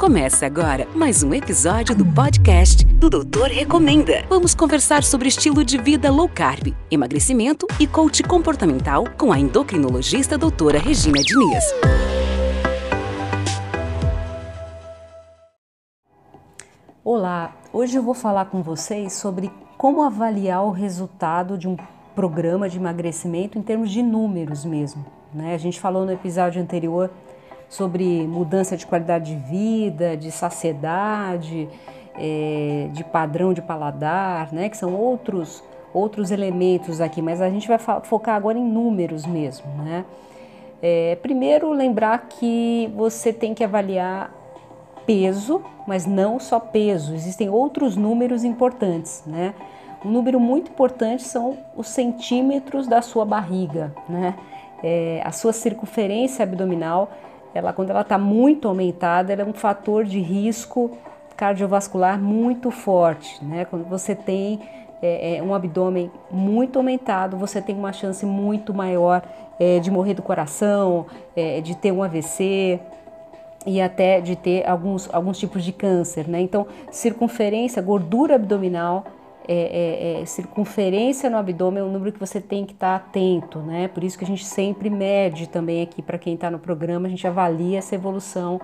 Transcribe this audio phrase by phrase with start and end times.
[0.00, 4.24] Começa agora mais um episódio do podcast do Doutor Recomenda.
[4.30, 10.38] Vamos conversar sobre estilo de vida low carb, emagrecimento e coach comportamental com a endocrinologista
[10.38, 11.64] doutora Regina Diniz.
[17.04, 21.76] Olá, hoje eu vou falar com vocês sobre como avaliar o resultado de um
[22.14, 25.04] programa de emagrecimento em termos de números mesmo.
[25.34, 25.52] Né?
[25.54, 27.10] A gente falou no episódio anterior
[27.70, 31.68] sobre mudança de qualidade de vida, de saciedade,
[32.18, 34.68] é, de padrão de paladar, né?
[34.68, 39.66] Que são outros outros elementos aqui, mas a gente vai focar agora em números mesmo,
[39.82, 40.04] né?
[40.82, 44.32] É, primeiro lembrar que você tem que avaliar
[45.04, 47.14] peso, mas não só peso.
[47.14, 49.54] Existem outros números importantes, né?
[50.04, 54.34] Um número muito importante são os centímetros da sua barriga, né?
[54.82, 57.10] É, a sua circunferência abdominal
[57.54, 60.96] ela quando ela está muito aumentada, ela é um fator de risco
[61.36, 63.64] cardiovascular muito forte, né?
[63.64, 64.60] Quando você tem
[65.02, 69.22] é, é, um abdômen muito aumentado, você tem uma chance muito maior
[69.58, 72.78] é, de morrer do coração, é, de ter um AVC
[73.66, 76.40] e até de ter alguns, alguns tipos de câncer, né?
[76.40, 79.04] Então, circunferência, gordura abdominal
[79.52, 83.04] é, é, é, circunferência no abdômen é um número que você tem que estar tá
[83.04, 83.88] atento, né?
[83.88, 87.10] Por isso que a gente sempre mede também aqui para quem está no programa, a
[87.10, 88.60] gente avalia essa evolução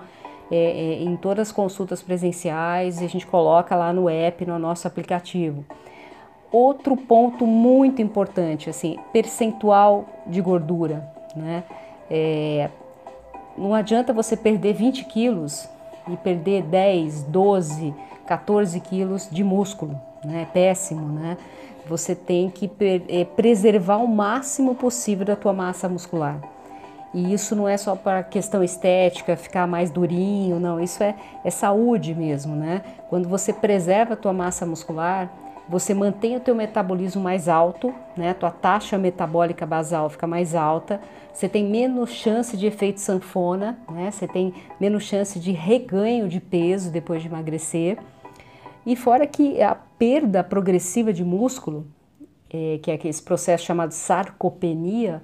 [0.49, 4.57] é, é, em todas as consultas presenciais e a gente coloca lá no app, no
[4.57, 5.65] nosso aplicativo.
[6.49, 11.65] Outro ponto muito importante, assim, percentual de gordura, né?
[12.09, 12.69] É,
[13.57, 15.67] não adianta você perder 20 quilos
[16.09, 17.93] e perder 10, 12,
[18.25, 20.47] 14 quilos de músculo, né?
[20.53, 21.37] Péssimo, né?
[21.87, 22.69] Você tem que
[23.07, 26.41] é, preservar o máximo possível da tua massa muscular.
[27.13, 30.79] E isso não é só para questão estética, ficar mais durinho, não.
[30.79, 32.83] Isso é, é saúde mesmo, né?
[33.09, 35.31] Quando você preserva a tua massa muscular,
[35.69, 38.31] você mantém o teu metabolismo mais alto, né?
[38.31, 40.99] A tua taxa metabólica basal fica mais alta,
[41.33, 44.09] você tem menos chance de efeito sanfona, né?
[44.11, 47.97] Você tem menos chance de reganho de peso depois de emagrecer.
[48.87, 51.87] E fora que a perda progressiva de músculo,
[52.49, 55.21] é, que é esse processo chamado sarcopenia,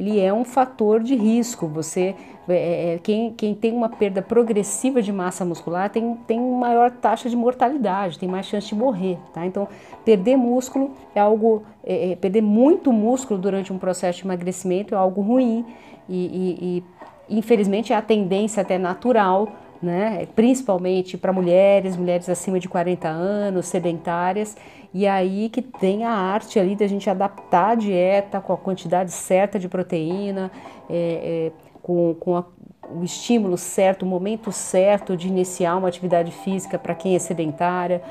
[0.00, 1.68] ele é um fator de risco.
[1.68, 2.16] Você,
[2.48, 7.28] é, é, quem, quem tem uma perda progressiva de massa muscular tem, tem maior taxa
[7.28, 9.18] de mortalidade, tem mais chance de morrer.
[9.34, 9.44] Tá?
[9.44, 9.68] Então,
[10.02, 14.96] perder músculo é algo, é, é perder muito músculo durante um processo de emagrecimento é
[14.96, 15.66] algo ruim
[16.08, 16.82] e, e,
[17.28, 19.46] e infelizmente é a tendência até natural
[19.84, 20.26] né?
[20.34, 24.56] principalmente para mulheres, mulheres acima de 40 anos, sedentárias,
[24.92, 29.12] e aí que tem a arte ali da gente adaptar a dieta com a quantidade
[29.12, 30.50] certa de proteína,
[30.88, 31.52] é, é,
[31.82, 32.44] com, com a,
[32.90, 38.02] o estímulo certo, o momento certo de iniciar uma atividade física para quem é sedentária,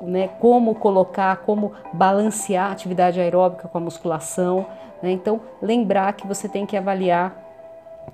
[0.00, 4.66] né, como colocar, como balancear a atividade aeróbica com a musculação.
[5.00, 5.12] Né?
[5.12, 7.41] Então, lembrar que você tem que avaliar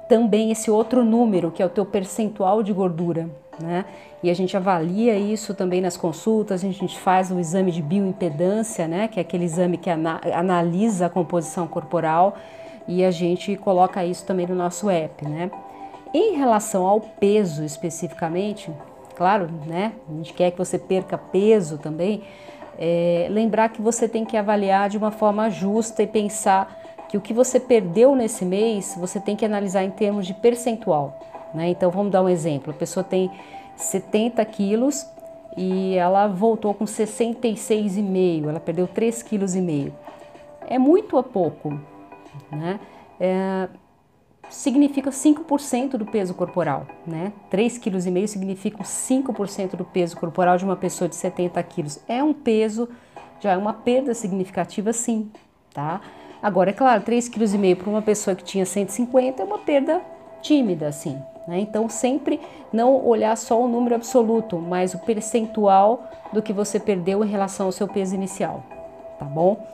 [0.09, 3.28] também esse outro número, que é o teu percentual de gordura,
[3.60, 3.84] né?
[4.22, 8.88] E a gente avalia isso também nas consultas, a gente faz o exame de bioimpedância,
[8.88, 9.06] né?
[9.06, 12.37] Que é aquele exame que ana analisa a composição corporal
[12.87, 15.50] e a gente coloca isso também no nosso app, né?
[16.12, 18.70] Em relação ao peso especificamente,
[19.15, 19.93] claro, né?
[20.09, 22.22] A gente quer que você perca peso também,
[22.78, 27.21] é, lembrar que você tem que avaliar de uma forma justa e pensar que o
[27.21, 31.19] que você perdeu nesse mês você tem que analisar em termos de percentual.
[31.55, 31.71] Né?
[31.71, 33.31] Então vamos dar um exemplo: a pessoa tem
[33.77, 35.07] 70 quilos
[35.57, 39.93] e ela voltou com 66,5, ela perdeu 3,5 kg.
[40.69, 41.81] É muito a pouco,
[42.51, 42.79] né?
[43.19, 43.69] É,
[44.51, 47.33] significa 5% do peso corporal, né?
[47.51, 52.01] 3,5 kg significa 5% do peso corporal de uma pessoa de 70 quilos.
[52.07, 52.89] É um peso,
[53.41, 55.31] já é uma perda significativa sim,
[55.73, 56.01] tá?
[56.43, 60.00] Agora, é claro, 3,5 kg para uma pessoa que tinha 150 é uma perda
[60.41, 61.21] tímida, assim.
[61.47, 61.60] Né?
[61.60, 62.41] Então, sempre
[62.72, 67.67] não olhar só o número absoluto, mas o percentual do que você perdeu em relação
[67.67, 68.62] ao seu peso inicial,
[69.19, 69.67] tá bom?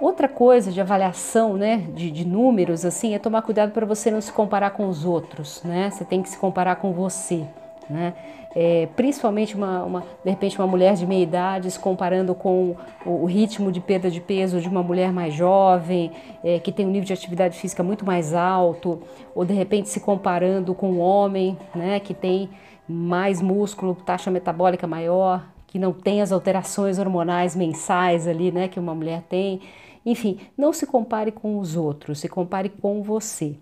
[0.00, 4.20] Outra coisa de avaliação, né, de, de números, assim, é tomar cuidado para você não
[4.20, 5.90] se comparar com os outros, né?
[5.90, 7.44] Você tem que se comparar com você
[7.88, 8.14] né?
[8.54, 13.10] É, principalmente uma, uma, de repente uma mulher de meia idade se comparando com o,
[13.10, 16.10] o ritmo de perda de peso de uma mulher mais jovem,
[16.42, 19.02] é, que tem um nível de atividade física muito mais alto,
[19.34, 22.48] ou de repente se comparando com um homem né, que tem
[22.88, 28.80] mais músculo, taxa metabólica maior, que não tem as alterações hormonais mensais ali, né, que
[28.80, 29.60] uma mulher tem.
[30.04, 33.56] Enfim, não se compare com os outros, se compare com você.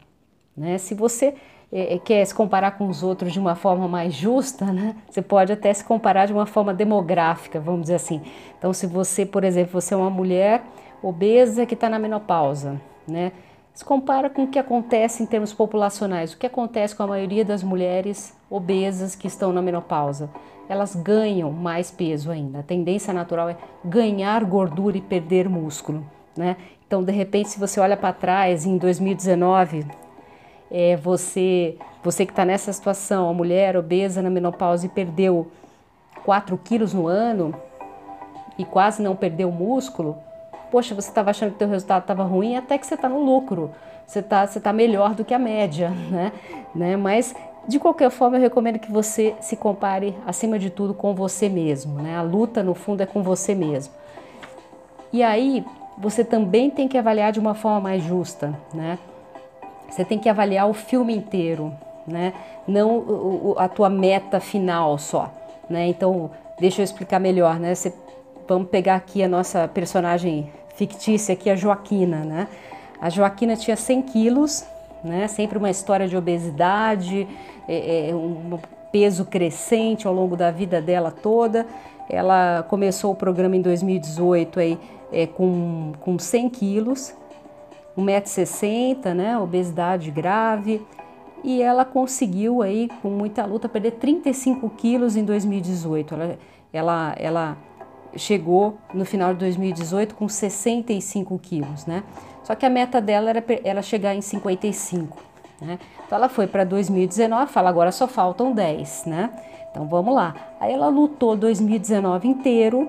[0.57, 0.79] Né?
[0.79, 1.35] Se você
[1.73, 4.95] é, quer se comparar com os outros de uma forma mais justa, né?
[5.11, 8.23] Você pode até se comparar de uma forma demográfica, vamos dizer assim.
[8.59, 10.63] Então, se você, por exemplo, você é uma mulher
[11.03, 13.33] obesa que está na menopausa, né?
[13.75, 17.45] Se compara com o que acontece em termos populacionais, o que acontece com a maioria
[17.45, 20.31] das mulheres obesas que estão na menopausa.
[20.67, 22.61] Elas ganham mais peso ainda.
[22.61, 26.07] A tendência natural é ganhar gordura e perder músculo.
[26.35, 26.57] Né?
[26.87, 29.85] Então, de repente, se você olha para trás, em 2019,
[30.71, 35.51] é, você, você que está nessa situação, a mulher obesa na menopausa e perdeu
[36.25, 37.55] 4 quilos no ano
[38.59, 40.17] e quase não perdeu músculo,
[40.71, 43.23] poxa, você estava achando que o teu resultado estava ruim, até que você está no
[43.23, 43.71] lucro,
[44.07, 46.33] você está você tá melhor do que a média, né?
[46.75, 46.97] né?
[46.97, 47.35] Mas
[47.69, 52.01] de qualquer forma, eu recomendo que você se compare, acima de tudo, com você mesmo.
[52.01, 52.17] Né?
[52.17, 53.93] A luta, no fundo, é com você mesmo.
[55.13, 55.65] E aí,
[55.99, 58.55] você também tem que avaliar de uma forma mais justa.
[58.73, 58.99] Né?
[59.89, 61.73] Você tem que avaliar o filme inteiro,
[62.07, 62.33] né?
[62.67, 65.33] não a tua meta final só.
[65.69, 65.87] Né?
[65.89, 67.59] Então, deixa eu explicar melhor.
[67.59, 67.75] Né?
[67.75, 67.93] Você,
[68.49, 72.25] vamos pegar aqui a nossa personagem fictícia, aqui, a Joaquina.
[72.25, 72.49] Né?
[73.01, 74.65] A Joaquina tinha 100 quilos,
[75.03, 75.29] né?
[75.29, 77.27] sempre uma história de obesidade,
[77.69, 78.59] é, é, um
[78.93, 81.67] peso crescente ao longo da vida dela toda.
[82.09, 84.79] Ela começou o programa em 2018 aí,
[85.13, 87.15] é, com, com 100 quilos,
[87.97, 89.39] 1,60m, né?
[89.39, 90.85] obesidade grave.
[91.45, 96.15] E ela conseguiu aí, com muita luta, perder 35 quilos em 2018.
[96.15, 96.39] Ela,
[96.73, 97.57] ela, ela
[98.17, 102.03] chegou no final de 2018 com 65 quilos, né?
[102.43, 105.19] Só que a meta dela era, era chegar em 55.
[105.61, 105.79] Né?
[106.07, 109.31] Então ela foi para 2019, fala agora só faltam 10, né?
[109.71, 110.35] Então vamos lá.
[110.61, 112.89] Aí ela lutou 2019 inteiro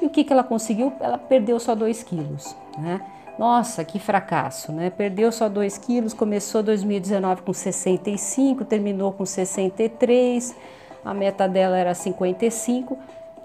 [0.00, 0.92] e o que, que ela conseguiu?
[1.00, 3.00] Ela perdeu só 2 quilos, né?
[3.38, 4.88] Nossa, que fracasso, né?
[4.88, 10.56] Perdeu só 2 quilos, começou 2019 com 65, terminou com 63,
[11.04, 12.96] a meta dela era 55,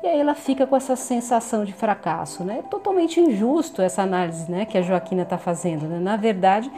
[0.02, 2.60] e aí ela fica com essa sensação de fracasso, né?
[2.60, 6.00] É totalmente injusto essa análise, né, que a Joaquina está fazendo, né?
[6.00, 6.72] Na verdade,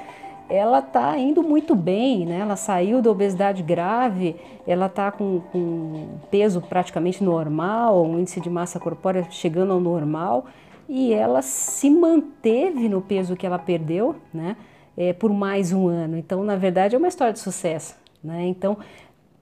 [0.50, 2.40] ela está indo muito bem, né?
[2.40, 8.50] Ela saiu da obesidade grave, ela está com, com peso praticamente normal, um índice de
[8.50, 10.46] massa corpórea chegando ao normal
[10.94, 14.56] e ela se manteve no peso que ela perdeu, né?
[14.96, 16.16] É, por mais um ano.
[16.16, 18.46] Então, na verdade, é uma história de sucesso, né?
[18.46, 18.78] Então,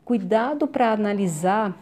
[0.05, 1.75] cuidado para analisar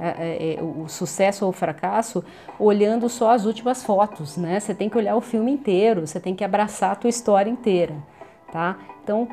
[0.00, 2.24] é, é, o sucesso ou o fracasso
[2.58, 4.58] olhando só as últimas fotos, né?
[4.58, 7.94] Você tem que olhar o filme inteiro, você tem que abraçar a tua história inteira
[8.54, 8.78] tá?
[9.02, 9.28] Então,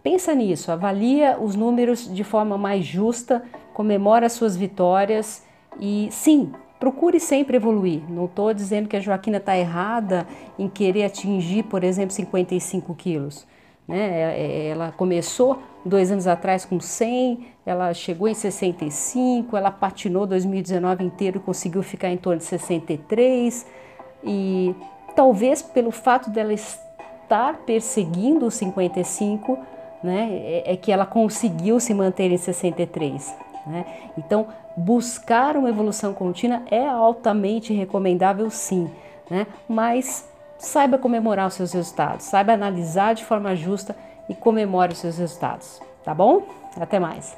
[0.00, 3.42] pensa nisso, avalia os números de forma mais justa,
[3.74, 5.44] comemora as suas vitórias
[5.80, 8.02] e sim, procure sempre evoluir.
[8.08, 10.26] Não estou dizendo que a Joaquina está errada
[10.58, 13.46] em querer atingir, por exemplo, 55 quilos.
[13.86, 13.98] Né?
[13.98, 20.26] É, é, ela começou dois anos atrás com 100, ela chegou em 65, ela patinou
[20.26, 23.66] 2019 inteiro e conseguiu ficar em torno de 63.
[24.24, 24.74] E
[25.14, 29.58] talvez pelo fato dela estar perseguindo os 55,
[30.02, 33.43] né, é, é que ela conseguiu se manter em 63.
[33.66, 33.84] Né?
[34.16, 38.90] Então, buscar uma evolução contínua é altamente recomendável, sim,
[39.30, 39.46] né?
[39.68, 40.28] mas
[40.58, 43.96] saiba comemorar os seus resultados, saiba analisar de forma justa
[44.28, 46.42] e comemore os seus resultados, tá bom?
[46.78, 47.36] Até mais!